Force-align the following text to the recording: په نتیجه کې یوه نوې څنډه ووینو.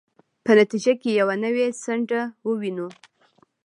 په 0.43 0.51
نتیجه 0.59 0.93
کې 1.01 1.09
یوه 1.19 1.35
نوې 1.43 1.65
څنډه 1.81 2.21
ووینو. 2.47 2.87